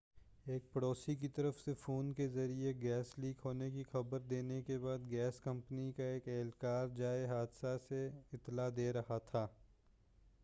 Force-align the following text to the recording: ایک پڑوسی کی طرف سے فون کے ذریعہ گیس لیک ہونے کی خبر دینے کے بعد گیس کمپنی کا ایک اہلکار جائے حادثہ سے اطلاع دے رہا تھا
ایک 0.45 0.71
پڑوسی 0.73 1.15
کی 1.15 1.27
طرف 1.27 1.59
سے 1.59 1.73
فون 1.79 2.11
کے 2.13 2.27
ذریعہ 2.27 2.71
گیس 2.81 3.11
لیک 3.17 3.41
ہونے 3.45 3.69
کی 3.71 3.83
خبر 3.91 4.19
دینے 4.29 4.61
کے 4.61 4.77
بعد 4.77 5.09
گیس 5.11 5.39
کمپنی 5.39 5.91
کا 5.91 6.03
ایک 6.03 6.27
اہلکار 6.27 6.87
جائے 6.97 7.25
حادثہ 7.25 7.77
سے 7.89 8.05
اطلاع 8.33 8.69
دے 8.75 8.91
رہا 8.93 9.17
تھا 9.25 9.47